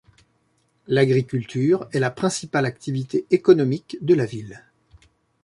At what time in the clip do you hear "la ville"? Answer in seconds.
4.15-4.63